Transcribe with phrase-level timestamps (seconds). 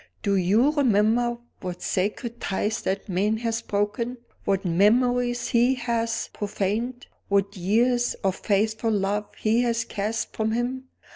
[0.23, 4.17] "Do you remember what sacred ties that man has broken?
[4.45, 7.05] what memories he has profaned?
[7.29, 10.85] what years of faithful love he has cast from him?